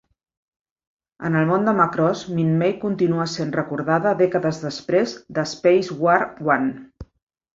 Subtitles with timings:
[1.27, 6.17] En el món de Macross, Minmay continua essent recordada dècades després de Space War
[6.49, 6.59] I.